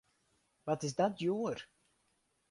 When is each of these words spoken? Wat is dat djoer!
Wat 0.67 0.83
is 0.87 0.95
dat 0.99 1.13
djoer! 1.19 1.57